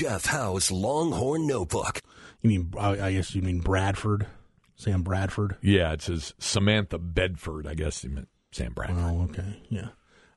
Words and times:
Jeff 0.00 0.24
Howe's 0.24 0.70
Longhorn 0.70 1.46
Notebook. 1.46 2.00
You 2.40 2.48
mean, 2.48 2.72
I 2.78 3.08
I 3.08 3.12
guess 3.12 3.34
you 3.34 3.42
mean 3.42 3.60
Bradford, 3.60 4.26
Sam 4.74 5.02
Bradford. 5.02 5.58
Yeah, 5.60 5.92
it 5.92 6.00
says 6.00 6.32
Samantha 6.38 6.98
Bedford. 6.98 7.66
I 7.66 7.74
guess 7.74 8.00
he 8.00 8.08
meant 8.08 8.30
Sam 8.50 8.72
Bradford. 8.72 8.96
Oh, 8.98 9.28
okay, 9.28 9.62
yeah. 9.68 9.88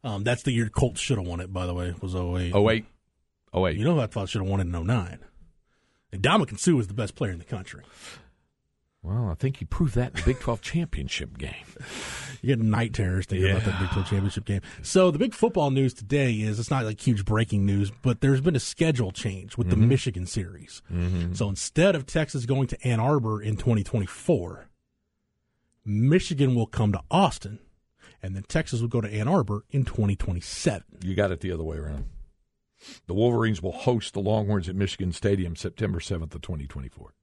Um, 0.04 0.26
that's 0.26 0.44
the 0.44 0.52
year 0.52 0.68
Colts 0.68 1.00
should 1.00 1.18
have 1.18 1.26
won 1.26 1.40
it. 1.40 1.54
By 1.54 1.66
the 1.66 1.74
way, 1.74 1.96
was 2.02 2.14
08. 2.14 2.52
Oh 2.54 2.62
wait, 2.62 2.86
oh 3.54 3.62
wait. 3.62 3.78
You 3.78 3.86
know 3.86 3.94
who 3.94 4.02
I 4.02 4.08
thought 4.08 4.28
should 4.28 4.42
have 4.42 4.52
won 4.52 4.60
it 4.60 4.64
in 4.64 4.86
09? 4.86 5.20
And 6.12 6.22
Ndamukong 6.22 6.60
Suh 6.60 6.76
was 6.76 6.90
the 6.90 6.94
best 6.94 7.16
player 7.16 7.32
in 7.32 7.40
the 7.40 7.46
country. 7.46 7.86
Well, 9.02 9.30
I 9.30 9.36
think 9.36 9.58
he 9.58 9.66
proved 9.66 9.96
that 9.96 10.10
in 10.10 10.16
the 10.18 10.24
Big 10.24 10.42
12 10.42 10.62
championship 10.62 11.38
game. 11.38 11.54
You 12.44 12.48
get 12.48 12.60
night 12.60 12.94
terrors 12.94 13.26
thinking 13.26 13.50
about 13.50 13.64
that 13.64 13.80
Big 13.80 13.90
12 13.92 14.10
championship 14.10 14.44
game. 14.44 14.60
So 14.82 15.12
the 15.12 15.18
big 15.18 15.34
football 15.34 15.72
news 15.72 15.94
today 15.94 16.34
is 16.34 16.60
it's 16.60 16.70
not 16.70 16.84
like 16.84 17.00
huge 17.00 17.24
breaking 17.24 17.66
news, 17.66 17.90
but 18.02 18.20
there's 18.20 18.42
been 18.42 18.58
a 18.58 18.60
schedule 18.60 19.12
change 19.12 19.58
with 19.58 19.70
the 19.70 19.78
mm-hmm. 19.78 19.88
Michigan 19.88 20.26
series. 20.26 20.82
Mm-hmm. 20.92 21.36
So 21.36 21.48
instead 21.48 21.96
of 21.96 22.06
Texas 22.06 22.46
going 22.46 22.68
to 22.68 22.86
Ann 22.86 23.00
Arbor 23.00 23.42
in 23.42 23.56
2024, 23.56 24.68
Michigan 25.86 26.54
will 26.54 26.68
come 26.68 26.92
to 26.92 27.00
Austin, 27.10 27.60
and 28.22 28.36
then 28.36 28.44
Texas 28.44 28.82
will 28.82 28.90
go 28.90 29.00
to 29.00 29.10
Ann 29.10 29.30
Arbor 29.30 29.64
in 29.72 29.86
2027. 29.86 30.84
You 31.02 31.16
got 31.16 31.32
it 31.32 31.40
the 31.40 31.52
other 31.54 31.64
way 31.64 31.78
around. 31.78 32.10
The 33.08 33.14
Wolverines 33.14 33.64
will 33.64 33.72
host 33.72 34.14
the 34.14 34.20
Longhorns 34.20 34.68
at 34.68 34.76
Michigan 34.76 35.14
Stadium 35.14 35.56
September 35.56 36.00
7th 36.00 36.36
of 36.36 36.42
2024. 36.42 37.14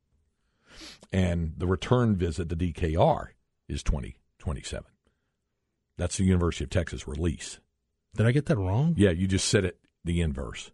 And 1.12 1.52
the 1.58 1.66
return 1.66 2.16
visit 2.16 2.48
to 2.48 2.56
DKR 2.56 3.28
is 3.68 3.82
2027. 3.82 4.86
That's 6.00 6.16
the 6.16 6.24
University 6.24 6.64
of 6.64 6.70
Texas 6.70 7.06
release. 7.06 7.60
Did 8.16 8.26
I 8.26 8.32
get 8.32 8.46
that 8.46 8.56
wrong? 8.56 8.94
Yeah, 8.96 9.10
you 9.10 9.28
just 9.28 9.48
said 9.48 9.66
it 9.66 9.78
the 10.02 10.22
inverse. 10.22 10.70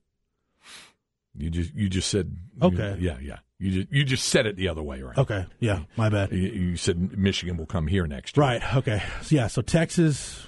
You 1.37 1.51
just 1.51 1.75
you 1.75 1.89
just 1.89 2.09
said 2.09 2.37
Okay. 2.63 2.97
yeah, 3.01 3.19
yeah. 3.21 3.39
You 3.59 3.71
just 3.73 3.93
you 3.93 4.05
just 4.05 4.29
said 4.29 4.47
it 4.47 4.55
the 4.57 4.69
other 4.69 4.85
way 4.85 5.01
around. 5.01 5.19
Okay, 5.19 5.47
yeah, 5.59 5.81
my 5.97 6.09
bad. 6.11 6.31
You, 6.31 6.49
you 6.49 6.77
said 6.77 7.19
Michigan 7.19 7.57
will 7.57 7.67
come 7.67 7.89
here 7.89 8.07
next 8.07 8.37
year. 8.37 8.45
Right. 8.47 8.77
Okay. 8.77 9.03
So, 9.23 9.35
yeah. 9.35 9.49
So 9.49 9.63
Texas. 9.63 10.47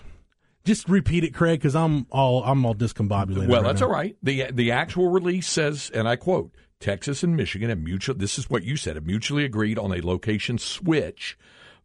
Just 0.64 0.88
repeat 0.88 1.24
it, 1.24 1.34
Craig, 1.34 1.60
because 1.60 1.74
I'm 1.74 2.06
all 2.10 2.44
I'm 2.44 2.64
all 2.64 2.74
discombobulated. 2.74 3.48
Well, 3.48 3.62
right 3.62 3.68
that's 3.68 3.80
now. 3.80 3.86
all 3.86 3.92
right. 3.92 4.16
the 4.22 4.52
The 4.52 4.70
actual 4.70 5.08
release 5.08 5.48
says, 5.48 5.90
and 5.92 6.06
I 6.06 6.16
quote: 6.16 6.52
Texas 6.78 7.22
and 7.22 7.36
Michigan 7.36 7.70
have 7.70 7.80
mutual. 7.80 8.14
This 8.14 8.38
is 8.38 8.48
what 8.48 8.62
you 8.62 8.76
said. 8.76 8.96
Have 8.96 9.06
mutually 9.06 9.44
agreed 9.44 9.78
on 9.78 9.92
a 9.92 10.06
location 10.06 10.58
switch 10.58 11.36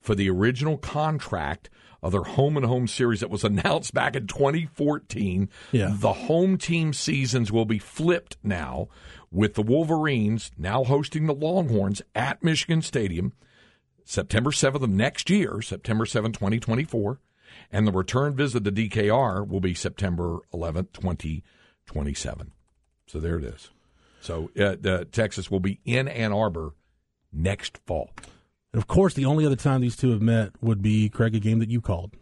for 0.04 0.14
the 0.14 0.30
original 0.30 0.78
contract 0.78 1.70
of 2.04 2.12
their 2.12 2.24
home 2.24 2.58
and 2.58 2.66
home 2.66 2.88
series 2.88 3.22
that 3.22 3.30
was 3.30 3.44
announced 3.44 3.94
back 3.94 4.16
in 4.16 4.28
2014. 4.28 5.50
Yeah. 5.72 5.96
The 5.98 6.14
home 6.14 6.58
team 6.58 6.94
seasons 6.94 7.52
will 7.52 7.66
be 7.66 7.80
flipped 7.80 8.38
now, 8.44 8.90
with 9.32 9.56
the 9.56 9.64
Wolverines 9.64 10.52
now 10.58 10.84
hosting 10.84 11.26
the 11.26 11.34
Longhorns 11.34 12.04
at 12.14 12.44
Michigan 12.44 12.84
Stadium, 12.84 13.34
September 14.04 14.52
7th 14.52 14.84
of 14.84 14.90
next 14.90 15.30
year, 15.30 15.62
September 15.62 16.06
7th, 16.06 16.34
2024. 16.34 17.20
And 17.72 17.88
the 17.88 17.92
return 17.92 18.36
visit 18.36 18.64
to 18.66 18.72
DKR 18.72 19.48
will 19.48 19.62
be 19.62 19.74
September 19.74 20.40
11th, 20.54 20.92
2027. 20.94 22.52
So 23.08 23.20
there 23.20 23.38
it 23.38 23.46
is. 23.46 23.70
So 24.22 24.52
uh, 24.60 24.76
the, 24.80 25.08
Texas 25.12 25.50
will 25.50 25.60
be 25.60 25.80
in 25.86 26.08
Ann 26.08 26.34
Arbor 26.34 26.74
next 27.32 27.80
fall. 27.86 28.12
And 28.74 28.82
of 28.82 28.88
course, 28.88 29.14
the 29.14 29.26
only 29.26 29.46
other 29.46 29.56
time 29.56 29.82
these 29.82 29.96
two 29.96 30.12
have 30.12 30.22
met 30.22 30.52
would 30.62 30.82
be 30.82 31.08
Craig, 31.08 31.36
a 31.36 31.40
game 31.40 31.60
that 31.60 31.70
you 31.70 31.80
called. 31.80 32.14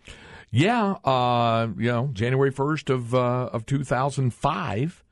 Yeah, 0.51 0.95
uh, 1.05 1.69
you 1.77 1.87
know, 1.87 2.09
January 2.11 2.51
1st 2.51 2.89
of 2.89 3.15
uh, 3.15 3.49
of 3.53 3.65
2005, 3.65 5.03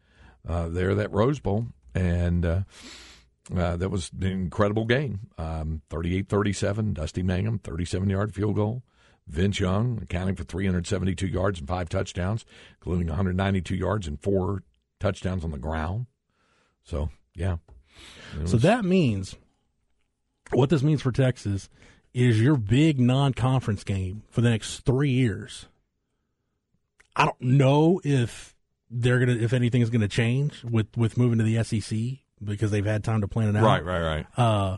uh, 0.48 0.68
there 0.68 0.94
that 0.96 1.12
Rose 1.12 1.40
Bowl. 1.40 1.68
And 1.96 2.46
uh, 2.46 2.62
uh, 3.56 3.78
that 3.78 3.90
was 3.90 4.12
an 4.20 4.28
incredible 4.28 4.86
game. 4.86 5.22
Um, 5.38 5.82
38-37, 5.90 6.94
Dusty 6.94 7.24
Mangum, 7.24 7.60
37-yard 7.60 8.34
field 8.34 8.56
goal. 8.56 8.84
Vince 9.28 9.60
Young 9.60 10.00
accounting 10.02 10.36
for 10.36 10.44
372 10.44 11.28
yards 11.28 11.60
and 11.60 11.68
five 11.68 11.88
touchdowns, 11.88 12.46
including 12.80 13.08
192 13.08 13.76
yards 13.76 14.08
and 14.08 14.20
four 14.22 14.64
touchdowns 15.00 15.44
on 15.44 15.52
the 15.52 15.58
ground. 15.60 16.08
So, 16.84 17.10
yeah. 17.36 17.58
So 18.46 18.58
that 18.58 18.86
means 18.86 19.36
what 20.52 20.70
this 20.70 20.84
means 20.84 21.02
for 21.02 21.12
Texas 21.12 21.70
is 22.14 22.42
your 22.42 22.56
big 22.58 23.00
non-conference 23.00 23.84
game 23.84 24.24
for 24.30 24.42
the 24.42 24.50
next 24.50 24.80
three 24.80 25.12
years. 25.12 25.68
I 27.16 27.26
don't 27.26 27.42
know 27.42 28.02
if 28.04 28.56
they're 28.90 29.20
gonna 29.20 29.34
if 29.34 29.54
anything 29.54 29.82
is 29.82 29.90
gonna 29.90 30.08
change 30.08 30.64
with 30.64 30.88
with 30.98 31.18
moving 31.18 31.38
to 31.40 31.44
the 31.44 31.64
SEC 31.64 32.20
because 32.44 32.72
they've 32.72 32.86
had 32.86 33.04
time 33.04 33.22
to 33.22 33.28
plan 33.28 33.50
it 33.50 33.56
out. 33.56 33.64
Right, 33.64 33.84
right, 33.84 34.02
right. 34.02 34.26
Uh, 34.38 34.78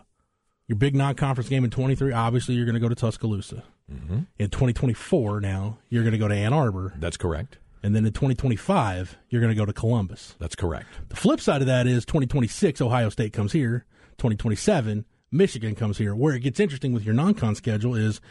your 0.67 0.77
big 0.77 0.95
non-conference 0.95 1.49
game 1.49 1.63
in 1.63 1.69
23, 1.69 2.13
obviously 2.13 2.55
you're 2.55 2.65
going 2.65 2.75
to 2.75 2.79
go 2.79 2.87
to 2.87 2.95
Tuscaloosa. 2.95 3.63
Mm-hmm. 3.91 4.19
In 4.39 4.49
2024, 4.49 5.41
now 5.41 5.77
you're 5.89 6.03
going 6.03 6.13
to 6.13 6.17
go 6.17 6.29
to 6.29 6.33
Ann 6.33 6.53
Arbor, 6.53 6.93
That's 6.97 7.17
correct. 7.17 7.57
and 7.83 7.93
then 7.93 8.05
in 8.05 8.13
2025 8.13 9.17
you're 9.29 9.41
going 9.41 9.53
to 9.53 9.59
go 9.59 9.65
to 9.65 9.73
Columbus. 9.73 10.35
That's 10.39 10.55
correct. 10.55 10.87
The 11.09 11.17
flip 11.17 11.41
side 11.41 11.61
of 11.61 11.67
that 11.67 11.87
is 11.87 12.05
2026, 12.05 12.81
Ohio 12.81 13.09
State 13.09 13.33
comes 13.33 13.51
here. 13.51 13.85
2027, 14.17 15.05
Michigan 15.31 15.75
comes 15.75 15.97
here. 15.97 16.13
Where 16.13 16.35
it 16.35 16.41
gets 16.41 16.59
interesting 16.59 16.93
with 16.93 17.03
your 17.03 17.13
non-con 17.13 17.55
schedule 17.55 17.95
is 17.95 18.21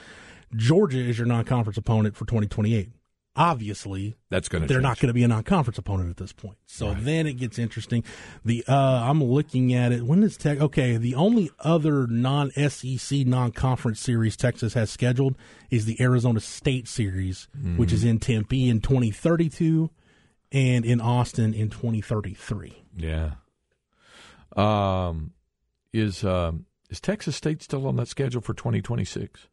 Georgia 0.54 0.98
is 0.98 1.18
your 1.18 1.26
non-conference 1.26 1.78
opponent 1.78 2.16
for 2.16 2.24
2028. 2.26 2.90
Obviously, 3.36 4.16
That's 4.28 4.48
going 4.48 4.62
to 4.62 4.68
they're 4.68 4.80
not 4.80 4.98
going 4.98 5.06
to 5.06 5.14
be 5.14 5.22
a 5.22 5.28
non-conference 5.28 5.78
opponent 5.78 6.10
at 6.10 6.16
this 6.16 6.32
point. 6.32 6.58
So 6.66 6.94
then 6.94 7.28
it 7.28 7.34
gets 7.34 7.60
interesting. 7.60 8.02
The 8.44 8.64
uh, 8.66 8.74
I'm 8.74 9.22
looking 9.22 9.72
at 9.72 9.92
it. 9.92 10.02
When 10.02 10.24
is 10.24 10.36
Tech? 10.36 10.60
Okay, 10.60 10.96
the 10.96 11.14
only 11.14 11.48
other 11.60 12.08
non-SEC 12.08 13.26
non-conference 13.26 14.00
series 14.00 14.36
Texas 14.36 14.74
has 14.74 14.90
scheduled 14.90 15.36
is 15.70 15.84
the 15.84 16.00
Arizona 16.02 16.40
State 16.40 16.88
series, 16.88 17.46
which 17.76 17.92
is 17.92 18.02
in 18.02 18.18
Tempe 18.18 18.68
in 18.68 18.80
2032 18.80 19.90
and 20.50 20.84
in 20.84 21.00
Austin 21.00 21.54
in 21.54 21.70
2033. 21.70 22.84
Yeah. 22.96 23.34
Um, 24.56 25.32
is 25.92 26.24
um, 26.24 26.66
is 26.90 27.00
Texas 27.00 27.36
State 27.36 27.62
still 27.62 27.86
on 27.86 27.96
that 27.96 28.08
schedule 28.08 28.40
for 28.40 28.52
2026? 28.54 29.48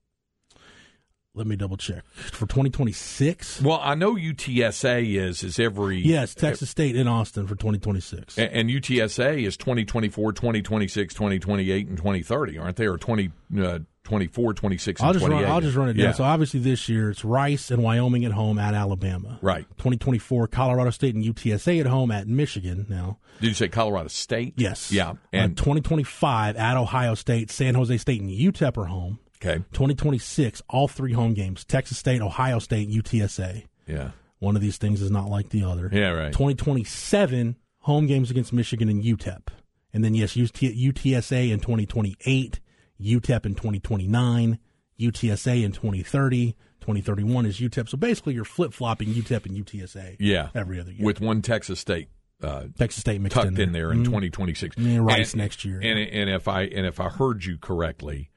Let 1.36 1.46
me 1.46 1.56
double 1.56 1.78
check 1.78 2.04
for 2.16 2.48
2026. 2.48 3.62
Well, 3.62 3.80
I 3.84 3.94
know 3.94 4.16
UTSA 4.16 5.16
is 5.16 5.44
is 5.44 5.60
every 5.60 6.00
Yes, 6.00 6.34
Texas 6.34 6.72
State 6.72 6.96
in 6.96 7.08
Austin 7.08 7.46
for 7.46 7.54
2026. 7.56 8.40
a- 8.40 8.52
and 8.56 8.70
UTSA 8.72 9.46
is 9.46 9.56
2024, 9.56 10.34
2026, 10.34 11.14
2028 11.14 11.88
and 11.88 11.98
2030, 11.98 12.58
aren't 12.58 12.78
they? 12.78 12.88
Or 12.88 12.98
20 12.98 13.32
uh, 13.62 13.80
24, 14.08 14.54
26 14.54 15.02
I'll 15.02 15.12
just 15.14 15.28
run, 15.28 15.44
I'll 15.44 15.60
just 15.62 15.76
run 15.76 15.90
it 15.90 15.94
down. 15.94 16.06
Yeah. 16.06 16.12
So 16.14 16.24
obviously 16.24 16.62
this 16.62 16.88
year 16.88 17.10
it's 17.12 17.26
Rice 17.26 17.70
and 17.72 17.84
Wyoming 17.84 18.24
at 18.24 18.32
home 18.32 18.58
at 18.58 18.74
Alabama. 18.74 19.38
Right. 19.42 19.66
2024 19.78 20.48
Colorado 20.48 20.90
State 20.92 21.14
and 21.14 21.24
UTSA 21.24 21.82
at 21.82 21.86
home 21.88 22.10
at 22.10 22.26
Michigan. 22.28 22.86
Now, 22.90 23.18
Did 23.42 23.48
you 23.50 23.54
say 23.54 23.68
Colorado 23.68 24.08
State? 24.08 24.54
yes, 24.58 24.92
Yeah. 24.92 25.10
Uh, 25.12 25.16
And 25.34 25.58
2025 25.58 26.56
at 26.56 26.78
Ohio 26.78 27.16
State, 27.16 27.52
San 27.52 27.76
Jose 27.76 27.98
State, 27.98 28.22
and 28.22 28.30
UTEP 28.32 28.78
are 28.78 28.86
home. 28.86 29.20
okay. 29.44 29.58
2026 29.74 30.62
all 30.70 30.88
three 30.88 31.12
home 31.14 31.34
games: 31.34 31.66
Texas 31.66 31.98
State, 31.98 32.22
Ohio 32.22 32.60
State, 32.60 32.90
UTSA. 32.90 33.66
Yeah. 33.88 34.12
One 34.40 34.56
of 34.56 34.62
these 34.62 34.78
things 34.78 35.02
is 35.02 35.12
not 35.12 35.30
like 35.30 35.50
the 35.50 35.64
other. 35.64 35.90
Yeah, 35.92 36.10
right. 36.12 36.32
2027 36.32 37.56
home 37.80 38.08
games 38.08 38.32
against 38.32 38.54
Michigan 38.54 38.88
and 38.90 39.04
UTEP. 39.04 39.48
And 39.94 40.04
then, 40.04 40.14
yes, 40.14 40.38
UT, 40.38 40.54
UTSA 40.54 41.50
in 41.52 41.60
2028, 41.60 42.60
UTEP 43.02 43.46
in 43.46 43.56
2029, 43.56 44.60
UTSA 45.00 45.64
in 45.64 45.72
2030, 45.72 46.56
2031 46.82 47.46
is 47.46 47.60
UTEP. 47.60 47.90
So 47.90 47.98
basically, 47.98 48.34
you're 48.34 48.46
flip 48.46 48.74
flopping 48.74 49.10
UTEP 49.10 49.46
and 49.46 49.56
UTSA 49.66 50.16
Yeah. 50.20 50.50
every 50.56 50.80
other 50.80 50.92
year. 50.92 51.06
With 51.06 51.22
one 51.22 51.42
Texas 51.42 51.80
State 51.80 52.10
uh, 52.40 52.66
Texas 52.78 53.02
State 53.02 53.20
mixed 53.20 53.34
tucked 53.36 53.48
in 53.48 53.60
in 53.60 53.72
there, 53.72 53.88
there 53.88 53.92
in 53.94 54.02
Mhm. 54.04 54.06
2026. 54.06 54.78
And 54.78 54.86
then 54.86 55.02
Rice 55.04 55.36
next 55.36 55.66
year. 55.66 55.80
And 55.82 55.98
and 55.98 56.30
if 56.30 56.48
I 56.48 56.66
and 56.66 56.86
if 56.86 57.00
I 57.00 57.10
heard 57.10 57.44
you 57.46 57.58
correctly, 57.58 58.30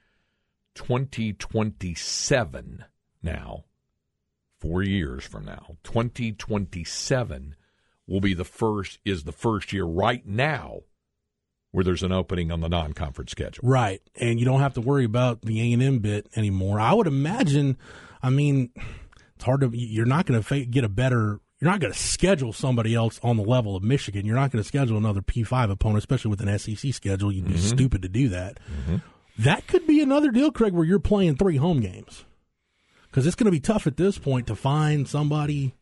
2027 0.74 2.84
now, 3.22 3.64
four 4.58 4.82
years 4.82 5.24
from 5.24 5.44
now, 5.44 5.76
2027 5.84 7.54
will 8.06 8.20
be 8.20 8.34
the 8.34 8.44
first 8.44 8.98
is 9.04 9.24
the 9.24 9.32
first 9.32 9.72
year 9.72 9.84
right 9.84 10.26
now 10.26 10.80
where 11.72 11.84
there's 11.84 12.02
an 12.02 12.12
opening 12.12 12.50
on 12.50 12.60
the 12.60 12.68
non-conference 12.68 13.30
schedule. 13.30 13.68
Right, 13.68 14.02
and 14.16 14.38
you 14.38 14.44
don't 14.44 14.60
have 14.60 14.74
to 14.74 14.80
worry 14.80 15.04
about 15.04 15.42
the 15.42 15.60
A 15.60 15.72
and 15.72 15.82
M 15.82 15.98
bit 15.98 16.28
anymore. 16.36 16.80
I 16.80 16.92
would 16.92 17.06
imagine. 17.06 17.76
I 18.22 18.30
mean, 18.30 18.70
it's 19.36 19.44
hard 19.44 19.60
to. 19.62 19.70
You're 19.72 20.06
not 20.06 20.26
going 20.26 20.42
to 20.42 20.66
get 20.66 20.84
a 20.84 20.88
better. 20.88 21.40
You're 21.60 21.70
not 21.70 21.80
going 21.80 21.92
to 21.92 21.98
schedule 21.98 22.52
somebody 22.52 22.94
else 22.94 23.20
on 23.22 23.36
the 23.36 23.42
level 23.42 23.76
of 23.76 23.82
Michigan. 23.82 24.24
You're 24.24 24.36
not 24.36 24.50
going 24.50 24.62
to 24.62 24.66
schedule 24.66 24.96
another 24.96 25.20
P5 25.20 25.70
opponent, 25.70 25.98
especially 25.98 26.30
with 26.30 26.40
an 26.40 26.58
SEC 26.58 26.94
schedule. 26.94 27.30
You'd 27.30 27.44
be 27.44 27.52
mm-hmm. 27.52 27.60
stupid 27.60 28.02
to 28.02 28.08
do 28.08 28.30
that. 28.30 28.58
Mm-hmm. 28.60 28.96
That 29.38 29.66
could 29.66 29.86
be 29.86 30.00
another 30.00 30.30
deal, 30.30 30.50
Craig, 30.50 30.72
where 30.72 30.84
you're 30.84 30.98
playing 30.98 31.36
three 31.36 31.56
home 31.56 31.80
games 31.80 32.24
because 33.10 33.26
it's 33.26 33.36
going 33.36 33.46
to 33.46 33.50
be 33.50 33.60
tough 33.60 33.86
at 33.86 33.96
this 33.96 34.18
point 34.18 34.46
to 34.46 34.54
find 34.54 35.08
somebody. 35.08 35.74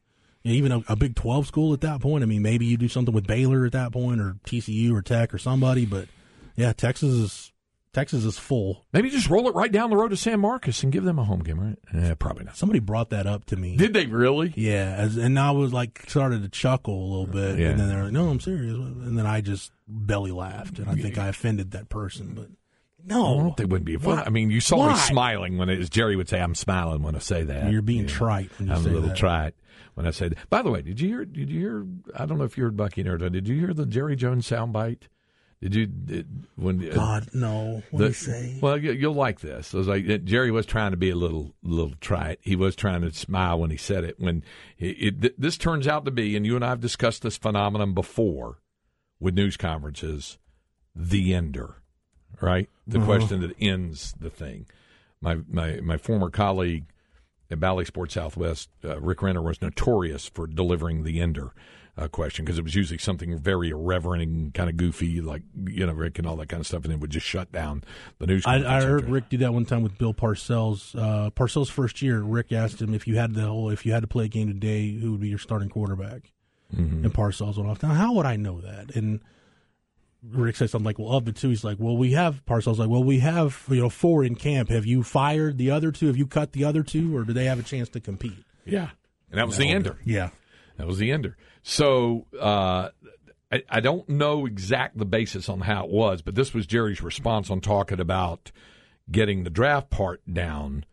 Even 0.51 0.73
a, 0.73 0.83
a, 0.89 0.97
Big 0.97 1.15
Twelve 1.15 1.47
school 1.47 1.73
at 1.73 1.81
that 1.83 2.01
point. 2.01 2.23
I 2.23 2.27
mean, 2.27 2.43
maybe 2.43 2.67
you 2.67 2.77
do 2.77 2.89
something 2.89 3.15
with 3.15 3.27
Baylor 3.27 3.67
at 3.67 3.73
that 3.73 3.93
point, 3.93 4.21
or 4.21 4.37
TCU 4.47 4.93
or 4.93 5.03
Tech 5.03 5.33
or 5.35 5.39
somebody. 5.39 5.87
But 5.87 6.09
yeah, 6.57 6.73
Texas 6.73 7.13
is 7.13 7.53
Texas 7.93 8.25
is 8.25 8.39
full. 8.39 8.85
Maybe 8.93 9.11
just 9.11 9.29
roll 9.29 9.49
it 9.49 9.55
right 9.55 9.73
down 9.73 9.91
the 9.91 9.97
road 9.97 10.11
to 10.11 10.17
San 10.17 10.41
Marcos 10.41 10.83
and 10.83 10.93
give 10.93 11.05
them 11.05 11.19
a 11.19 11.25
home 11.25 11.41
game, 11.41 11.59
right? 11.59 11.79
Yeah, 11.95 12.15
probably 12.15 12.45
not. 12.45 12.57
Somebody 12.57 12.81
brought 12.81 13.11
that 13.11 13.27
up 13.27 13.47
to 13.47 13.57
me. 13.57 13.77
Did 13.77 13.93
they 13.93 14.07
really? 14.07 14.53
Yeah, 14.57 14.95
as, 14.97 15.17
and 15.17 15.39
I 15.39 15.53
was 15.53 15.73
like 15.73 16.05
started 16.09 16.43
to 16.43 16.49
chuckle 16.49 16.95
a 16.95 17.09
little 17.09 17.27
bit, 17.27 17.59
yeah. 17.59 17.71
and 17.71 17.81
then 17.81 17.89
they're 17.89 18.05
like, 18.05 18.13
"No, 18.13 18.29
I'm 18.29 18.41
serious," 18.41 18.75
and 18.75 19.19
then 19.19 19.27
I 19.27 19.41
just 19.41 19.73
belly 19.87 20.31
laughed, 20.31 20.79
and 20.79 20.89
I 20.89 20.95
think 20.95 21.19
I 21.19 21.29
offended 21.29 21.73
that 21.73 21.89
person, 21.89 22.35
but. 22.35 22.49
No, 23.09 23.55
they 23.57 23.65
wouldn't 23.65 23.87
be. 23.87 23.97
Fun. 23.97 24.19
I 24.19 24.31
mean, 24.31 24.51
you 24.51 24.61
saw 24.61 24.79
Why? 24.79 24.93
me 24.93 24.99
smiling 24.99 25.59
when 25.59 25.69
it, 25.69 25.81
as 25.81 25.89
Jerry 25.89 26.17
would 26.17 26.29
say, 26.29 26.41
"I'm 26.41 26.55
smiling 26.55 27.03
when 27.03 27.15
I 27.15 27.21
say 27.21 27.43
that." 27.45 27.73
You're 27.73 27.83
being 27.83 28.07
trite. 28.07 28.51
I'm 28.61 28.71
a 28.71 28.79
little 28.79 29.03
that. 29.03 29.17
trite 29.17 29.55
when 29.95 30.07
I 30.07 30.11
say 30.11 30.29
that. 30.29 30.39
By 30.51 30.63
the 30.63 30.71
way, 30.71 30.83
did 30.83 31.01
you 31.01 31.09
hear? 31.09 31.25
Did 31.25 31.51
you 31.51 31.61
hear? 31.61 31.87
I 32.15 32.27
don't 32.27 32.39
know 32.39 32.45
if 32.45 32.57
you 32.57 32.65
heard 32.65 32.77
Bucky 32.77 33.03
Nerd. 33.05 33.33
Did 33.33 33.49
you 33.49 33.59
hear 33.59 33.73
the 33.73 33.87
Jerry 33.87 34.17
Jones 34.17 34.49
soundbite? 34.49 35.09
Did 35.61 35.75
you 35.75 35.87
did, 35.87 36.47
when 36.55 36.89
uh, 36.89 36.95
God 36.95 37.29
no? 37.35 37.83
What 37.91 37.99
the, 37.99 38.15
say? 38.15 38.59
Well, 38.63 38.79
you, 38.79 39.09
will 39.09 39.17
like 39.17 39.41
this. 39.41 39.75
It 39.75 39.77
was 39.77 39.89
like 39.89 40.25
Jerry 40.25 40.53
was 40.53 40.67
trying 40.67 40.93
to 40.93 40.97
be 40.97 41.11
a 41.11 41.17
little 41.17 41.53
little 41.65 41.95
trite. 42.01 42.39
He 42.43 42.55
was 42.55 42.77
trying 42.77 43.01
to 43.03 43.13
smile 43.13 43.59
when 43.59 43.71
he 43.71 43.77
said 43.77 44.05
it. 44.05 44.21
When 44.21 44.45
it, 44.79 45.25
it, 45.25 45.41
this 45.41 45.59
turns 45.59 45.89
out 45.89 46.05
to 46.05 46.13
be, 46.13 46.37
and 46.37 46.47
you 46.47 46.55
and 46.55 46.65
I 46.65 46.69
have 46.69 46.81
discussed 46.81 47.23
this 47.23 47.37
phenomenon 47.37 47.93
before 47.93 48.61
with 49.19 49.35
news 49.35 49.57
conferences, 49.57 50.39
the 50.95 51.35
ender, 51.35 51.83
right? 52.41 52.69
The 52.87 52.99
uh-huh. 52.99 53.07
question 53.07 53.41
that 53.41 53.55
ends 53.61 54.15
the 54.19 54.31
thing. 54.31 54.67
My 55.21 55.39
my 55.49 55.81
my 55.81 55.97
former 55.97 56.31
colleague 56.31 56.85
at 57.51 57.61
Bally 57.61 57.85
Sports 57.85 58.15
Southwest, 58.15 58.69
uh, 58.85 59.01
Rick 59.01 59.23
Renner 59.23 59.43
was 59.43 59.61
notorious 59.63 60.29
for 60.29 60.47
delivering 60.47 61.03
the 61.03 61.21
ender 61.21 61.53
uh, 61.99 62.07
question 62.07 62.45
because 62.45 62.59
it 62.59 62.63
was 62.63 62.75
usually 62.75 62.99
something 62.99 63.37
very 63.37 63.71
irreverent 63.71 64.23
and 64.23 64.55
kind 64.55 64.71
of 64.71 64.77
goofy, 64.77 65.21
like 65.21 65.43
you 65.67 65.85
know 65.85 65.93
Rick 65.93 66.19
and 66.19 66.29
all 66.29 66.37
that 66.37 66.49
kind 66.49 66.61
of 66.61 66.67
stuff, 66.67 66.85
and 66.85 66.93
it 66.93 67.01
would 67.01 67.11
just 67.11 67.27
shut 67.27 67.51
down 67.51 67.83
the 68.19 68.27
news. 68.27 68.45
I, 68.47 68.79
I 68.79 68.83
heard 68.83 69.09
Rick 69.09 69.31
do 69.31 69.39
that 69.39 69.53
one 69.53 69.65
time 69.65 69.83
with 69.83 69.99
Bill 69.99 70.15
Parcells. 70.15 70.95
Uh, 70.95 71.31
Parcells' 71.31 71.71
first 71.71 72.01
year, 72.01 72.21
Rick 72.21 72.53
asked 72.53 72.81
him 72.81 72.95
if 72.95 73.07
you 73.07 73.17
had 73.17 73.35
the 73.35 73.43
whole 73.43 73.71
if 73.71 73.85
you 73.85 73.93
had 73.93 74.03
to 74.03 74.07
play 74.07 74.27
a 74.27 74.29
game 74.29 74.49
today, 74.49 74.93
who 74.93 75.13
would 75.13 75.21
be 75.21 75.29
your 75.29 75.39
starting 75.39 75.69
quarterback? 75.69 76.33
Mm-hmm. 76.75 77.05
And 77.05 77.15
Parcells 77.15 77.57
went 77.57 77.69
off. 77.69 77.83
Now, 77.83 77.95
how 77.95 78.13
would 78.13 78.27
I 78.27 78.37
know 78.37 78.61
that? 78.61 78.95
And 78.95 79.21
Rick 80.23 80.57
said 80.57 80.71
something 80.71 80.85
like, 80.85 80.99
"Well, 80.99 81.13
of 81.13 81.25
the 81.25 81.33
two, 81.33 81.51
he's 81.51 81.65
like, 81.65 81.79
well, 81.79 81.97
we 81.97 82.13
have 82.13 82.45
Parcells 82.45 82.79
like, 82.79 82.89
well, 82.89 83.05
we 83.05 83.21
have 83.21 83.65
you 83.69 83.81
know 83.81 83.89
four 83.89 84.25
in 84.25 84.35
camp. 84.35 84.69
Have 84.69 84.87
you 84.87 85.03
fired 85.03 85.59
the 85.59 85.71
other 85.71 85.93
two? 85.93 86.07
Have 86.07 86.17
you 86.17 86.27
cut 86.27 86.53
the 86.53 86.65
other 86.65 86.83
two, 86.83 87.17
or 87.17 87.25
do 87.25 87.33
they 87.33 87.45
have 87.45 87.59
a 87.59 87.63
chance 87.63 87.89
to 87.91 88.01
compete?" 88.01 88.45
Yeah, 88.65 88.91
and 89.31 89.39
that 89.39 89.47
was 89.47 89.59
no, 89.59 89.65
the 89.65 89.71
ender. 89.71 89.99
Yeah, 90.05 90.31
that 90.77 90.87
was 90.87 90.99
the 90.99 91.13
ender. 91.13 91.37
So 91.63 92.27
uh, 92.41 92.91
I, 93.51 93.63
I, 93.69 93.81
don't 93.81 94.09
know 94.09 94.47
exact 94.47 94.99
the 94.99 95.05
basis 95.05 95.49
on 95.49 95.61
how 95.61 95.85
it 95.85 95.91
was, 95.91 96.23
but 96.23 96.35
this 96.35 96.53
was 96.53 96.67
Jerry's 96.67 97.03
response 97.03 97.51
on 97.51 97.61
talking 97.61 98.01
about 98.01 98.53
getting 99.11 99.45
the 99.45 99.51
draft 99.51 99.91
part 99.91 100.21
down 100.31 100.85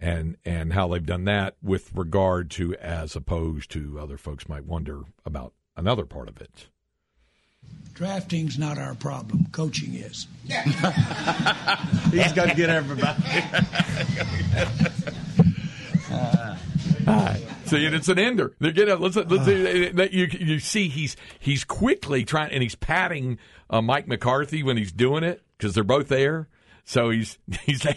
and 0.00 0.36
and 0.44 0.72
how 0.72 0.88
they've 0.88 1.04
done 1.04 1.24
that 1.24 1.56
with 1.62 1.92
regard 1.94 2.50
to 2.52 2.74
as 2.76 3.16
opposed 3.16 3.70
to 3.72 3.98
other 3.98 4.16
folks 4.16 4.48
might 4.48 4.64
wonder 4.64 5.02
about 5.24 5.54
another 5.76 6.04
part 6.04 6.28
of 6.28 6.40
it. 6.40 6.68
Drafting's 7.94 8.58
not 8.58 8.76
our 8.76 8.94
problem. 8.94 9.46
Coaching 9.52 9.94
is. 9.94 10.26
He's 10.44 12.32
got 12.32 12.48
to 12.48 12.54
get 12.56 12.68
everybody. 12.68 13.22
uh, 16.10 16.56
all 17.06 17.24
right. 17.24 17.40
See, 17.66 17.86
and 17.86 17.94
it's 17.94 18.08
an 18.08 18.18
ender. 18.18 18.54
They're 18.58 18.72
getting. 18.72 18.98
Let's, 18.98 19.16
let's 19.16 19.48
uh, 19.48 20.08
you 20.10 20.26
you 20.26 20.58
see 20.58 20.88
he's 20.88 21.16
he's 21.38 21.64
quickly 21.64 22.24
trying 22.24 22.52
and 22.52 22.62
he's 22.62 22.74
patting 22.74 23.38
uh, 23.70 23.80
Mike 23.80 24.06
McCarthy 24.06 24.62
when 24.62 24.76
he's 24.76 24.92
doing 24.92 25.24
it 25.24 25.42
because 25.56 25.74
they're 25.74 25.84
both 25.84 26.08
there. 26.08 26.48
So 26.84 27.10
he's 27.10 27.38
he's 27.62 27.84
like, 27.84 27.96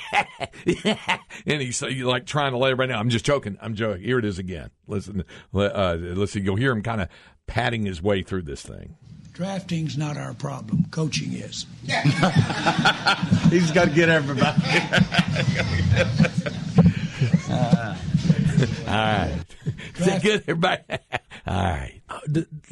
and 1.46 1.62
he's 1.62 1.82
like 1.82 2.26
trying 2.26 2.52
to 2.52 2.58
let 2.58 2.72
everybody 2.72 2.94
know. 2.94 3.00
I'm 3.00 3.10
just 3.10 3.26
joking. 3.26 3.58
I'm 3.62 3.76
joking. 3.76 4.04
Here 4.04 4.20
it 4.20 4.26
is 4.26 4.40
again. 4.40 4.70
Listen, 4.88 5.24
uh, 5.54 5.96
listen. 6.00 6.46
You'll 6.46 6.56
hear 6.56 6.72
him 6.72 6.82
kind 6.82 7.02
of 7.02 7.10
patting 7.48 7.86
his 7.86 8.02
way 8.02 8.24
through 8.24 8.44
this 8.44 8.62
thing. 8.62 8.96
Drafting's 9.38 9.96
not 10.00 10.18
our 10.18 10.34
problem. 10.34 10.88
Coaching 10.90 11.34
is. 11.34 11.68
He's 13.52 13.70
got 13.70 13.90
to 13.90 13.92
get 13.94 14.10
everybody. 14.10 14.60
uh, 17.48 17.96
all 18.88 18.94
right. 18.94 19.46
Is 19.96 20.06
that 20.08 20.24
good, 20.24 20.44
everybody? 20.48 20.82
All 21.46 21.54
right. 21.54 22.02
Uh, 22.10 22.20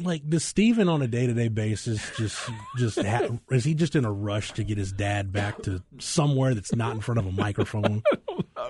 like, 0.00 0.28
does 0.28 0.44
Stephen 0.44 0.88
on 0.88 1.02
a 1.02 1.06
day 1.06 1.28
to 1.28 1.32
day 1.32 1.46
basis 1.48 2.10
just 2.18 2.50
just 2.76 3.00
ha- 3.00 3.38
is 3.50 3.64
he 3.64 3.74
just 3.74 3.94
in 3.94 4.04
a 4.04 4.12
rush 4.12 4.52
to 4.54 4.64
get 4.64 4.76
his 4.76 4.90
dad 4.90 5.32
back 5.32 5.62
to 5.62 5.82
somewhere 6.00 6.52
that's 6.52 6.74
not 6.74 6.94
in 6.94 7.00
front 7.00 7.20
of 7.20 7.26
a 7.26 7.32
microphone 7.32 8.02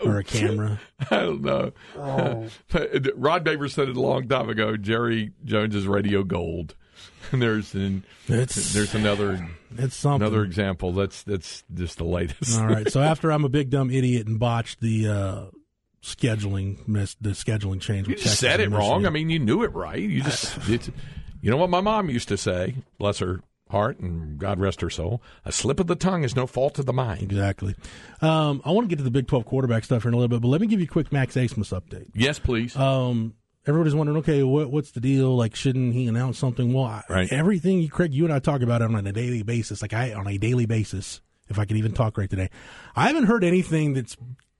or 0.04 0.18
a 0.18 0.24
camera? 0.24 0.78
I 1.10 1.16
don't 1.16 1.40
know. 1.40 1.72
Oh. 1.96 2.46
Rod 3.16 3.44
Babers 3.44 3.72
said 3.72 3.88
it 3.88 3.96
a 3.96 4.00
long 4.00 4.28
time 4.28 4.50
ago. 4.50 4.76
Jerry 4.76 5.32
Jones 5.44 5.74
is 5.74 5.88
radio 5.88 6.22
gold. 6.22 6.76
There's 7.32 7.74
an, 7.74 8.04
it's, 8.28 8.72
there's 8.72 8.94
another 8.94 9.48
it's 9.76 9.96
something. 9.96 10.26
another 10.26 10.42
example. 10.42 10.92
That's 10.92 11.22
that's 11.22 11.64
just 11.74 11.98
the 11.98 12.04
latest. 12.04 12.58
All 12.58 12.66
right. 12.66 12.90
So 12.90 13.00
after 13.02 13.30
I'm 13.30 13.44
a 13.44 13.48
big 13.48 13.70
dumb 13.70 13.90
idiot 13.90 14.26
and 14.26 14.38
botched 14.38 14.80
the 14.80 15.08
uh, 15.08 15.44
scheduling 16.02 16.86
missed 16.86 17.22
the 17.22 17.30
scheduling 17.30 17.80
change. 17.80 18.08
You 18.08 18.16
just 18.16 18.38
said 18.38 18.60
it 18.60 18.70
wrong. 18.70 19.06
I 19.06 19.10
mean, 19.10 19.30
you 19.30 19.38
knew 19.38 19.62
it 19.64 19.72
right. 19.74 19.98
You 19.98 20.22
just 20.22 20.56
you 20.68 21.50
know 21.50 21.56
what 21.56 21.70
my 21.70 21.80
mom 21.80 22.08
used 22.10 22.28
to 22.28 22.36
say. 22.36 22.76
Bless 22.98 23.18
her 23.18 23.40
heart 23.70 23.98
and 23.98 24.38
God 24.38 24.60
rest 24.60 24.80
her 24.80 24.90
soul. 24.90 25.20
A 25.44 25.52
slip 25.52 25.80
of 25.80 25.86
the 25.88 25.96
tongue 25.96 26.24
is 26.24 26.36
no 26.36 26.46
fault 26.46 26.78
of 26.78 26.86
the 26.86 26.92
mind. 26.92 27.22
Exactly. 27.22 27.74
Um, 28.20 28.62
I 28.64 28.70
want 28.70 28.84
to 28.84 28.88
get 28.88 28.98
to 28.98 29.04
the 29.04 29.10
Big 29.10 29.26
Twelve 29.26 29.44
quarterback 29.44 29.84
stuff 29.84 30.02
here 30.02 30.10
in 30.10 30.14
a 30.14 30.16
little 30.16 30.28
bit, 30.28 30.40
but 30.40 30.48
let 30.48 30.60
me 30.60 30.66
give 30.66 30.80
you 30.80 30.86
a 30.86 30.88
quick 30.88 31.12
Max 31.12 31.34
Abmas 31.34 31.78
update. 31.78 32.08
Yes, 32.14 32.38
please. 32.38 32.76
Um, 32.76 33.34
everybody's 33.66 33.94
wondering, 33.94 34.18
okay, 34.18 34.42
what, 34.42 34.70
what's 34.70 34.92
the 34.92 35.00
deal? 35.00 35.36
Like, 35.36 35.54
shouldn't 35.54 35.94
he 35.94 36.06
announce 36.06 36.38
something? 36.38 36.72
Well, 36.72 36.84
I, 36.84 37.02
right. 37.08 37.32
everything 37.32 37.80
you, 37.80 37.90
Craig, 37.90 38.14
you 38.14 38.24
and 38.24 38.32
I 38.32 38.38
talk 38.38 38.62
about 38.62 38.82
it 38.82 38.84
on 38.86 39.06
a 39.06 39.12
daily 39.12 39.42
basis. 39.42 39.82
Like 39.82 39.92
I 39.92 40.12
on 40.12 40.26
a 40.26 40.38
daily 40.38 40.66
basis. 40.66 41.20
If 41.48 41.60
I 41.60 41.64
can 41.64 41.76
even 41.76 41.92
talk 41.92 42.18
right 42.18 42.28
today, 42.28 42.50
I 42.96 43.06
haven't 43.06 43.26
heard 43.26 43.44
anything 43.44 43.92
that's 43.92 44.16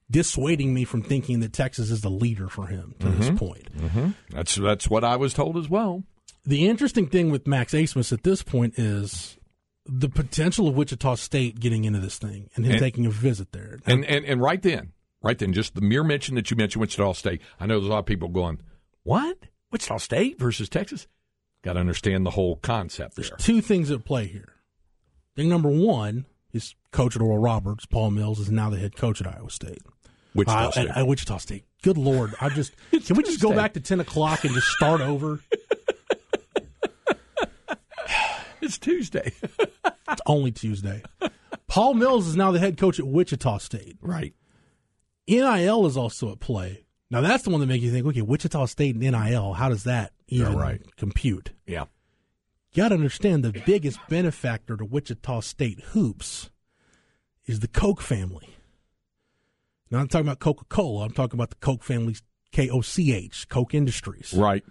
dissuading 0.08 0.72
me 0.72 0.84
from 0.84 1.02
thinking 1.02 1.40
that 1.40 1.52
Texas 1.52 1.90
is 1.90 2.00
the 2.00 2.10
leader 2.10 2.48
for 2.48 2.66
him 2.66 2.94
to 3.00 3.06
mm-hmm. 3.06 3.20
this 3.20 3.30
point. 3.30 3.76
Mm-hmm. 3.76 4.10
That's 4.30 4.54
that's 4.54 4.88
what 4.88 5.02
I 5.02 5.16
was 5.16 5.34
told 5.34 5.56
as 5.56 5.68
well. 5.68 6.04
The 6.44 6.68
interesting 6.68 7.08
thing 7.08 7.32
with 7.32 7.46
Max 7.46 7.72
Abmas 7.72 8.12
at 8.12 8.22
this 8.22 8.42
point 8.42 8.78
is 8.78 9.36
the 9.84 10.08
potential 10.08 10.68
of 10.68 10.76
Wichita 10.76 11.16
State 11.16 11.58
getting 11.58 11.84
into 11.84 11.98
this 11.98 12.18
thing 12.18 12.50
and 12.54 12.64
him 12.64 12.72
and, 12.72 12.80
taking 12.80 13.06
a 13.06 13.10
visit 13.10 13.52
there. 13.52 13.78
And, 13.84 14.04
and 14.04 14.24
and 14.24 14.40
right 14.40 14.62
then, 14.62 14.92
right 15.22 15.38
then, 15.38 15.52
just 15.52 15.74
the 15.74 15.80
mere 15.80 16.04
mention 16.04 16.36
that 16.36 16.50
you 16.50 16.56
mentioned 16.56 16.80
Wichita 16.80 17.12
State, 17.14 17.42
I 17.58 17.66
know 17.66 17.80
there's 17.80 17.88
a 17.88 17.92
lot 17.92 17.98
of 17.98 18.06
people 18.06 18.28
going, 18.28 18.60
"What? 19.06 19.38
Wichita 19.70 19.98
State 19.98 20.38
versus 20.38 20.68
Texas?" 20.68 21.06
Got 21.62 21.74
to 21.74 21.80
understand 21.80 22.26
the 22.26 22.30
whole 22.30 22.56
concept. 22.56 23.16
There's 23.16 23.30
two 23.38 23.60
things 23.60 23.90
at 23.90 24.04
play 24.04 24.26
here. 24.26 24.52
Thing 25.34 25.48
number 25.48 25.68
one 25.68 26.26
is 26.52 26.74
Coach 26.90 27.14
at 27.16 27.22
Oral 27.22 27.38
Roberts, 27.38 27.86
Paul 27.86 28.10
Mills, 28.10 28.38
is 28.38 28.50
now 28.50 28.70
the 28.70 28.78
head 28.78 28.96
coach 28.96 29.20
at 29.20 29.26
Iowa 29.26 29.50
State. 29.50 29.82
Wichita 30.34 30.68
uh, 30.68 30.70
State. 30.70 30.88
At, 30.88 30.96
at, 30.96 31.06
Wichita 31.06 31.38
State. 31.38 31.64
Good 31.82 31.98
Lord. 31.98 32.34
I 32.40 32.48
just 32.48 32.72
can 32.90 33.16
we 33.16 33.22
just 33.22 33.40
go 33.40 33.52
back 33.52 33.74
to 33.74 33.80
ten 33.80 34.00
o'clock 34.00 34.44
and 34.44 34.54
just 34.54 34.68
start 34.68 35.00
over? 35.00 35.40
it's 38.60 38.78
Tuesday. 38.78 39.32
it's 40.08 40.22
only 40.26 40.52
Tuesday. 40.52 41.02
Paul 41.68 41.94
Mills 41.94 42.26
is 42.26 42.36
now 42.36 42.50
the 42.52 42.58
head 42.58 42.78
coach 42.78 42.98
at 42.98 43.06
Wichita 43.06 43.58
State. 43.58 43.98
Right. 44.00 44.34
NIL 45.28 45.86
is 45.86 45.96
also 45.96 46.32
at 46.32 46.40
play. 46.40 46.85
Now 47.10 47.20
that's 47.20 47.44
the 47.44 47.50
one 47.50 47.60
that 47.60 47.66
makes 47.66 47.84
you 47.84 47.92
think, 47.92 48.06
okay, 48.06 48.22
Wichita 48.22 48.66
State 48.66 48.96
and 48.96 49.02
NIL, 49.02 49.52
how 49.52 49.68
does 49.68 49.84
that 49.84 50.12
even 50.28 50.56
right. 50.56 50.80
compute? 50.96 51.52
Yeah. 51.66 51.84
You 52.72 52.82
got 52.82 52.88
to 52.88 52.96
understand 52.96 53.44
the 53.44 53.62
biggest 53.64 53.98
benefactor 54.08 54.76
to 54.76 54.84
Wichita 54.84 55.40
State 55.40 55.80
hoops 55.92 56.50
is 57.46 57.60
the 57.60 57.68
Koch 57.68 58.00
family. 58.00 58.56
Now 59.90 59.98
I'm 59.98 60.08
talking 60.08 60.26
about 60.26 60.40
Coca 60.40 60.64
Cola. 60.68 61.04
I'm 61.04 61.12
talking 61.12 61.38
about 61.38 61.50
the 61.50 61.56
Koch 61.56 61.84
family's 61.84 62.22
K 62.50 62.68
O 62.68 62.80
C 62.80 63.14
H, 63.14 63.48
Koch 63.48 63.72
Industries. 63.72 64.34
Right. 64.36 64.64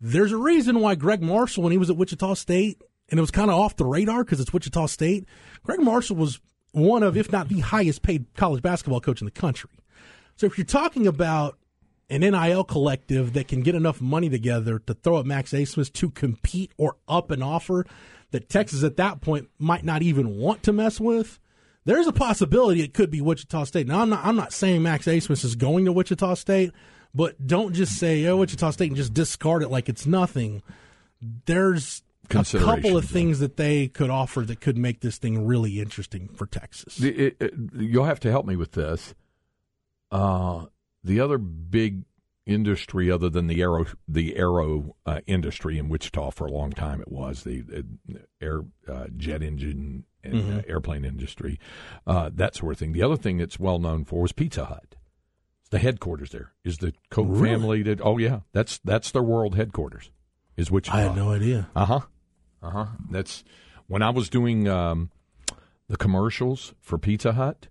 There's 0.00 0.32
a 0.32 0.36
reason 0.36 0.80
why 0.80 0.94
Gregg 0.94 1.22
Marshall, 1.22 1.64
when 1.64 1.72
he 1.72 1.78
was 1.78 1.90
at 1.90 1.96
Wichita 1.96 2.34
State, 2.34 2.82
and 3.08 3.18
it 3.18 3.20
was 3.20 3.30
kind 3.30 3.50
of 3.50 3.58
off 3.58 3.74
the 3.76 3.86
radar 3.86 4.22
because 4.22 4.38
it's 4.38 4.52
Wichita 4.52 4.86
State, 4.86 5.26
Gregg 5.62 5.80
Marshall 5.80 6.16
was 6.16 6.40
one 6.72 7.02
of, 7.02 7.16
if 7.16 7.32
not 7.32 7.48
the 7.48 7.60
highest 7.60 8.02
paid 8.02 8.26
college 8.36 8.62
basketball 8.62 9.00
coach 9.00 9.20
in 9.20 9.24
the 9.24 9.30
country. 9.30 9.70
So 10.38 10.46
if 10.46 10.56
you're 10.56 10.64
talking 10.64 11.06
about 11.08 11.58
an 12.08 12.20
NIL 12.20 12.62
collective 12.62 13.32
that 13.32 13.48
can 13.48 13.60
get 13.62 13.74
enough 13.74 14.00
money 14.00 14.30
together 14.30 14.78
to 14.78 14.94
throw 14.94 15.18
at 15.18 15.26
Max 15.26 15.50
Abmas 15.50 15.92
to 15.94 16.10
compete 16.10 16.70
or 16.78 16.96
up 17.08 17.32
an 17.32 17.42
offer 17.42 17.84
that 18.30 18.48
Texas 18.48 18.84
at 18.84 18.96
that 18.98 19.20
point 19.20 19.48
might 19.58 19.84
not 19.84 20.00
even 20.00 20.38
want 20.38 20.62
to 20.62 20.72
mess 20.72 21.00
with, 21.00 21.40
there's 21.86 22.06
a 22.06 22.12
possibility 22.12 22.82
it 22.82 22.94
could 22.94 23.10
be 23.10 23.20
Wichita 23.20 23.64
State. 23.64 23.88
Now 23.88 24.00
I'm 24.00 24.10
not 24.10 24.24
I'm 24.24 24.36
not 24.36 24.52
saying 24.52 24.80
Max 24.82 25.06
Abmas 25.06 25.44
is 25.44 25.56
going 25.56 25.86
to 25.86 25.92
Wichita 25.92 26.34
State, 26.34 26.70
But 27.12 27.44
don't 27.44 27.74
just 27.74 27.98
say, 27.98 28.24
oh, 28.26 28.36
Wichita 28.36 28.70
State 28.70 28.88
and 28.90 28.96
just 28.96 29.12
discard 29.12 29.64
it 29.64 29.70
like 29.70 29.88
it's 29.88 30.06
nothing. 30.06 30.62
There's 31.46 32.02
a 32.30 32.44
couple 32.60 32.96
of 32.96 33.04
things 33.06 33.40
that 33.40 33.56
they 33.56 33.88
could 33.88 34.10
offer 34.10 34.42
that 34.42 34.60
could 34.60 34.78
make 34.78 35.00
this 35.00 35.18
thing 35.18 35.46
really 35.46 35.80
interesting 35.80 36.28
for 36.28 36.46
Texas. 36.46 37.02
It- 37.02 37.36
it- 37.40 37.54
you'll 37.74 38.04
have 38.04 38.20
to 38.20 38.30
help 38.30 38.46
me 38.46 38.54
with 38.54 38.72
this. 38.72 39.14
Uh, 40.10 40.66
the 41.04 41.20
other 41.20 41.38
big 41.38 42.04
industry, 42.46 43.10
other 43.10 43.28
than 43.28 43.46
the 43.46 43.60
aero, 43.60 43.84
the 44.06 44.36
aero 44.36 44.96
uh, 45.06 45.20
industry 45.26 45.78
in 45.78 45.88
Wichita 45.88 46.30
for 46.30 46.46
a 46.46 46.50
long 46.50 46.70
time, 46.72 47.00
it 47.00 47.08
was 47.12 47.44
the, 47.44 47.62
uh 47.70 48.18
air 48.40 48.62
uh, 48.88 49.06
jet 49.16 49.42
engine 49.42 50.04
and 50.24 50.58
uh, 50.58 50.62
airplane 50.66 51.04
industry, 51.04 51.58
uh, 52.06 52.30
that 52.32 52.54
sort 52.56 52.72
of 52.72 52.78
thing. 52.78 52.92
The 52.92 53.02
other 53.02 53.16
thing 53.16 53.40
it's 53.40 53.58
well 53.58 53.78
known 53.78 54.04
for 54.04 54.22
was 54.22 54.32
Pizza 54.32 54.64
Hut. 54.64 54.96
It's 55.60 55.70
the 55.70 55.78
headquarters 55.78 56.30
there 56.30 56.52
is 56.64 56.78
the 56.78 56.92
Koch 57.10 57.26
Really? 57.28 57.48
family. 57.50 57.82
That 57.82 58.00
oh 58.02 58.18
yeah, 58.18 58.40
that's 58.52 58.78
that's 58.84 59.10
their 59.10 59.22
world 59.22 59.54
headquarters. 59.54 60.10
Is 60.56 60.70
Wichita. 60.72 60.96
I 60.96 61.02
had 61.02 61.14
no 61.16 61.30
idea. 61.30 61.68
Uh 61.76 61.84
huh. 61.84 62.00
Uh 62.62 62.70
huh. 62.70 62.86
That's 63.10 63.44
when 63.86 64.02
I 64.02 64.10
was 64.10 64.28
doing 64.28 64.66
um, 64.66 65.10
the 65.88 65.96
commercials 65.96 66.74
for 66.80 66.98
Pizza 66.98 67.32
Hut. 67.34 67.68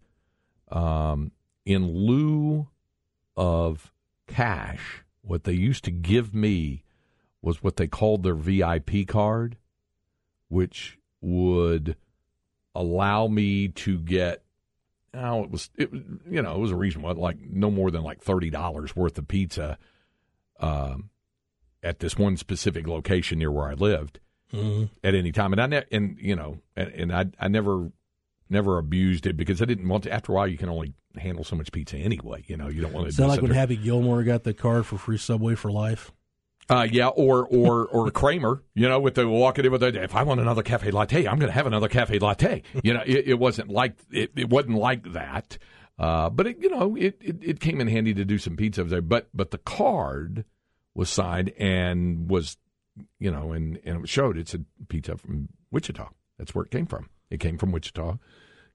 Um, 0.72 1.32
in 1.68 1.86
lieu 1.86 2.68
of 3.36 3.92
cash, 4.26 5.04
what 5.22 5.44
they 5.44 5.52
used 5.52 5.84
to 5.84 5.92
give 5.92 6.34
me 6.34 6.86
was 7.42 7.62
what 7.62 7.76
they 7.76 7.88
called 7.88 8.24
their 8.24 8.34
VIP 8.34 9.06
card, 9.06 9.58
which 10.48 10.98
would 11.20 11.98
allow 12.74 13.28
me 13.28 13.68
to 13.68 14.00
get. 14.00 14.44
Oh, 15.14 15.44
it 15.44 15.52
was 15.52 15.70
it 15.76 15.92
was 15.92 16.04
you 16.30 16.42
know 16.42 16.56
it 16.56 16.60
was 16.60 16.72
a 16.72 16.76
reasonable 16.78 17.14
like 17.16 17.38
no 17.42 17.70
more 17.70 17.92
than 17.92 18.02
like 18.02 18.22
thirty 18.22 18.50
dollars 18.50 18.96
worth 18.96 19.18
of 19.18 19.28
pizza. 19.28 19.78
Um, 20.62 21.10
at 21.84 22.00
this 22.00 22.18
one 22.18 22.38
specific 22.38 22.88
location 22.88 23.40
near 23.40 23.52
where 23.52 23.68
I 23.68 23.74
lived 23.74 24.20
at 25.04 25.14
any 25.14 25.32
time, 25.34 25.52
and 25.52 25.62
I 25.62 25.66
ne- 25.68 25.86
and 25.92 26.18
you 26.20 26.36
know, 26.36 26.60
and, 26.78 26.90
and 26.94 27.14
I 27.14 27.26
I 27.40 27.50
never 27.50 27.92
never 28.50 28.78
abused 28.78 29.26
it 29.26 29.36
because 29.38 29.62
I 29.62 29.66
didn't 29.66 29.88
want 29.88 30.04
to. 30.06 30.12
After 30.12 30.32
a 30.32 30.36
while, 30.36 30.48
you 30.48 30.58
can 30.58 30.70
only 30.70 30.94
handle 31.18 31.44
so 31.44 31.56
much 31.56 31.72
pizza 31.72 31.98
anyway. 31.98 32.44
You 32.48 32.58
know, 32.58 32.68
you 32.68 32.82
don't 32.82 32.94
want 32.94 33.08
to. 33.08 33.14
Sound 33.14 33.30
like 33.30 33.42
when 33.42 33.52
Happy 33.52 33.76
Gilmore 33.76 34.24
got 34.24 34.44
the 34.44 34.54
card 34.54 34.86
for 34.86 34.98
free 34.98 35.18
Subway 35.18 35.56
for 35.56 35.72
life. 35.72 36.12
uh, 36.70 36.88
yeah, 36.92 37.08
or 37.08 37.46
or 37.48 37.88
or 37.88 38.12
Kramer, 38.22 38.64
you 38.74 38.88
know, 38.90 39.00
with 39.00 39.16
the 39.16 39.28
walking 39.28 39.66
in 39.66 39.72
with 39.72 39.82
the 39.82 40.04
if 40.04 40.16
I 40.16 40.24
want 40.24 40.40
another 40.42 40.64
cafe 40.64 40.92
latte, 40.92 41.28
I'm 41.28 41.40
going 41.40 41.50
to 41.50 41.54
have 41.54 41.68
another 41.68 41.88
cafe 41.90 42.20
latte. 42.20 42.64
You 42.84 42.94
know, 42.94 43.04
it, 43.06 43.28
it 43.30 43.40
wasn't 43.40 43.70
like 43.70 43.96
it, 44.12 44.32
it 44.36 44.50
wasn't 44.50 44.76
like 44.76 45.14
that, 45.14 45.58
uh, 46.00 46.30
but 46.30 46.48
it, 46.48 46.58
you 46.62 46.70
know, 46.70 46.96
it, 46.96 47.18
it 47.22 47.38
it 47.42 47.60
came 47.60 47.80
in 47.82 47.88
handy 47.88 48.14
to 48.14 48.26
do 48.26 48.38
some 48.38 48.56
pizza 48.58 48.84
there. 48.84 49.02
But 49.02 49.30
but 49.34 49.52
the 49.52 49.58
card 49.58 50.46
was 50.94 51.10
signed 51.10 51.54
and 51.58 52.30
was, 52.30 52.58
you 53.20 53.32
know, 53.32 53.54
and 53.54 53.80
and 53.86 54.04
it 54.04 54.10
showed 54.10 54.38
it's 54.38 54.54
a 54.54 54.60
pizza 54.90 55.18
from 55.18 55.50
Wichita. 55.72 56.10
That's 56.38 56.54
where 56.54 56.66
it 56.66 56.72
came 56.72 56.86
from. 56.86 57.10
It 57.30 57.40
came 57.40 57.58
from 57.58 57.72
Wichita, 57.72 58.18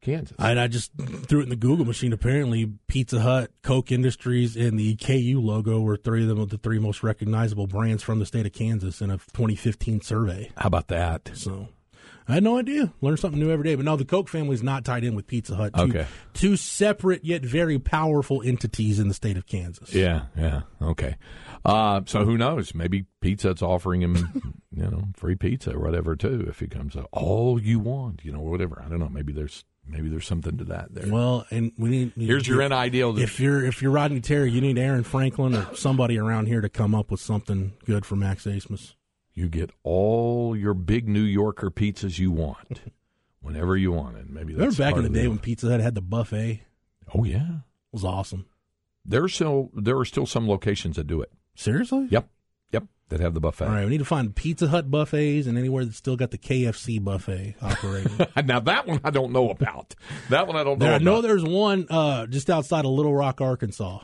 Kansas. 0.01 0.37
And 0.39 0.59
I 0.61 0.67
just 0.69 0.91
threw 1.27 1.41
it 1.41 1.45
in 1.45 1.49
the 1.49 1.57
Google 1.57 1.85
machine. 1.85 2.13
Apparently, 2.13 2.71
Pizza 2.87 3.21
Hut, 3.21 3.51
Koch 3.63 3.91
Industries, 3.93 4.57
and 4.57 4.79
the 4.79 4.97
KU 4.97 5.41
logo 5.41 5.81
were 5.81 5.97
three 5.97 6.23
of 6.23 6.29
them 6.29 6.47
the 6.47 6.59
three 6.59 6.79
most 6.79 7.03
recognizable 7.03 7.67
brands 7.67 8.03
from 8.03 8.19
the 8.19 8.27
state 8.27 8.45
of 8.47 8.53
Kansas 8.53 9.01
in 9.01 9.11
a 9.11 9.17
2015 9.19 10.01
survey. 10.01 10.51
How 10.57 10.67
about 10.67 10.89
that? 10.89 11.31
So 11.35 11.69
I 12.29 12.35
had 12.35 12.43
no 12.45 12.59
idea. 12.59 12.93
Learn 13.01 13.17
something 13.17 13.41
new 13.41 13.51
every 13.51 13.65
day. 13.65 13.75
But 13.75 13.85
no, 13.85 13.97
the 13.97 14.05
Koch 14.05 14.29
family 14.29 14.55
is 14.55 14.63
not 14.63 14.85
tied 14.85 15.05
in 15.05 15.15
with 15.15 15.27
Pizza 15.27 15.55
Hut. 15.55 15.73
Two, 15.75 15.83
Okay. 15.83 16.07
Two 16.35 16.57
separate 16.57 17.25
yet 17.25 17.43
very 17.43 17.79
powerful 17.79 18.43
entities 18.43 18.99
in 18.99 19.09
the 19.09 19.15
state 19.15 19.37
of 19.37 19.47
Kansas. 19.47 19.95
Yeah, 19.95 20.27
yeah, 20.37 20.63
okay. 20.81 21.17
Uh, 21.65 22.01
so 22.07 22.25
who 22.25 22.37
knows? 22.37 22.75
Maybe 22.75 23.07
Pizza 23.21 23.49
Hut's 23.49 23.63
offering 23.63 24.03
him, 24.03 24.62
you 24.75 24.85
know, 24.91 25.09
free 25.15 25.35
pizza 25.35 25.75
or 25.75 25.81
whatever 25.81 26.17
too. 26.17 26.45
If 26.49 26.61
he 26.61 26.67
comes 26.67 26.97
up, 26.97 27.09
all 27.13 27.61
you 27.61 27.79
want, 27.79 28.25
you 28.25 28.33
know, 28.33 28.41
whatever. 28.41 28.83
I 28.85 28.89
don't 28.89 28.99
know. 29.01 29.09
Maybe 29.09 29.33
there's 29.33 29.65
maybe 29.87 30.09
there's 30.09 30.27
something 30.27 30.57
to 30.59 30.65
that 30.65 30.95
there. 30.95 31.13
Well, 31.13 31.45
and 31.51 31.73
we 31.77 31.89
need. 31.91 32.13
Here's 32.17 32.47
your 32.49 32.67
NIL. 32.69 33.19
If 33.19 33.39
you're 33.41 33.65
if 33.65 33.83
you're 33.83 33.91
Rodney 33.91 34.21
Terry, 34.21 34.51
you 34.51 34.61
need 34.61 34.79
Aaron 34.79 35.03
Franklin 35.05 35.55
or 35.55 35.75
somebody 35.75 36.19
around 36.19 36.47
here 36.47 36.61
to 36.61 36.69
come 36.69 36.95
up 36.95 37.11
with 37.11 37.21
something 37.21 37.73
good 37.85 38.07
for 38.07 38.17
Max 38.17 38.45
Abmas. 38.45 38.95
you 39.35 39.49
get 39.49 39.71
all 39.83 40.57
your 40.57 40.75
big 40.75 41.09
New 41.09 41.23
Yorker 41.23 41.71
pizzas 41.71 42.19
you 42.19 42.31
want 42.31 42.81
whenever 43.41 43.77
you 43.77 43.93
want 43.93 44.17
it. 44.17 44.31
Maybe 44.31 44.55
that's 44.55 44.79
Remember 44.79 44.97
back 45.01 45.05
in 45.07 45.13
the 45.13 45.21
day 45.21 45.29
when 45.29 45.39
Pizza 45.39 45.69
Hut 45.69 45.81
had 45.81 45.95
the 45.95 46.01
buffet? 46.03 46.63
Oh 47.15 47.25
yeah, 47.25 47.39
It 47.47 47.93
was 47.93 48.05
awesome. 48.05 48.47
there's 49.05 49.35
still 49.35 49.71
there 49.75 49.99
are 49.99 50.05
still 50.05 50.27
some 50.27 50.49
locations 50.49 50.97
that 50.97 51.07
do 51.07 51.21
it. 51.21 51.31
Seriously? 51.55 52.07
Yep, 52.11 52.29
yep, 52.73 52.85
that 53.11 53.21
have 53.21 53.35
the 53.35 53.41
buffet. 53.41 53.67
All 53.67 53.71
right, 53.73 53.85
we 53.85 53.91
need 53.91 53.99
to 53.99 54.05
find 54.05 54.35
Pizza 54.35 54.69
Hut 54.69 54.91
buffets 54.91 55.47
and 55.47 55.57
anywhere 55.59 55.85
that's 55.85 55.97
still 55.99 56.17
got 56.17 56.31
the 56.31 56.39
KFC 56.39 57.03
buffet 57.03 57.57
operating. 57.63 58.13
now 58.47 58.61
that 58.61 58.87
one 58.87 59.01
I 59.05 59.11
don't 59.11 59.33
know 59.33 59.51
about. 59.51 59.95
That 60.31 60.47
one 60.47 60.57
I 60.57 60.65
don't 60.65 60.79
know. 60.79 60.87
there, 60.87 60.95
I 60.95 60.99
know 60.99 61.21
there's 61.21 61.45
one 61.45 61.87
uh, 61.91 62.27
just 62.27 62.49
outside 62.51 62.85
of 62.85 62.91
Little 62.93 63.15
Rock, 63.15 63.41
Arkansas. 63.41 64.01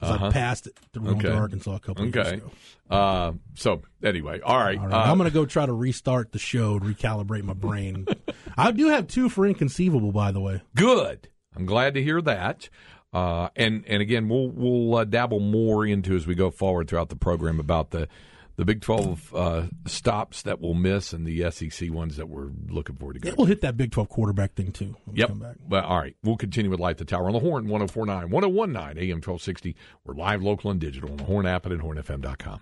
'Cause 0.00 0.20
I 0.20 0.30
passed 0.32 0.66
it 0.66 0.78
through 0.92 1.04
Uh-huh. 1.12 1.16
Okay. 1.18 1.30
Arkansas 1.30 1.76
a 1.76 1.80
couple 1.80 2.04
of 2.04 2.14
years 2.14 2.28
ago. 2.32 2.50
Uh, 2.90 3.32
so 3.54 3.80
anyway, 4.02 4.40
all 4.40 4.58
right. 4.58 4.78
All 4.78 4.86
right, 4.88 4.92
Uh, 5.06 5.10
I'm 5.10 5.16
going 5.16 5.30
to 5.30 5.34
go 5.34 5.46
try 5.46 5.64
to 5.64 5.72
restart 5.72 6.32
the 6.32 6.38
show 6.38 6.72
and 6.74 6.82
recalibrate 6.82 7.42
my 7.44 7.54
brain. 7.54 8.06
I 8.58 8.72
do 8.72 8.88
have 8.88 9.06
two 9.06 9.30
for 9.30 9.46
inconceivable, 9.46 10.12
by 10.12 10.30
the 10.30 10.40
way. 10.40 10.60
Good. 10.74 11.28
I'm 11.56 11.64
glad 11.64 11.94
to 11.94 12.02
hear 12.02 12.20
that. 12.20 12.68
Uh, 13.14 13.48
and 13.54 13.84
and 13.86 14.02
again, 14.02 14.28
we'll 14.28 14.48
we'll 14.50 14.96
uh, 14.96 15.04
dabble 15.04 15.40
more 15.40 15.86
into 15.86 16.16
as 16.16 16.26
we 16.26 16.34
go 16.34 16.50
forward 16.50 16.88
throughout 16.88 17.08
the 17.08 17.16
program 17.16 17.60
about 17.60 17.90
the 17.90 18.08
the 18.56 18.64
Big 18.64 18.80
12 18.82 19.34
uh, 19.34 19.62
stops 19.86 20.42
that 20.42 20.60
we'll 20.60 20.74
miss 20.74 21.12
and 21.12 21.26
the 21.26 21.50
SEC 21.50 21.90
ones 21.90 22.16
that 22.16 22.28
we're 22.28 22.50
looking 22.68 22.94
forward 22.96 23.20
to 23.20 23.26
Yeah, 23.26 23.34
we'll 23.36 23.46
hit 23.48 23.62
that 23.62 23.76
Big 23.76 23.90
12 23.90 24.08
quarterback 24.08 24.54
thing 24.54 24.70
too. 24.70 24.96
Yep. 25.12 25.28
come 25.28 25.38
back. 25.40 25.56
But 25.68 25.84
all 25.84 25.98
right, 25.98 26.16
we'll 26.22 26.36
continue 26.36 26.70
with 26.70 26.80
Light 26.80 26.98
the 26.98 27.04
Tower 27.04 27.26
on 27.26 27.32
the 27.32 27.40
Horn 27.40 27.66
1049, 27.66 28.30
1019 28.30 28.98
AM 28.98 29.16
1260. 29.16 29.76
We're 30.04 30.14
live, 30.14 30.42
local, 30.42 30.70
and 30.70 30.80
digital 30.80 31.10
on 31.10 31.16
the 31.16 31.24
Horn 31.24 31.46
app 31.46 31.66
and 31.66 31.74
at 31.74 31.80
hornfm.com. 31.80 32.60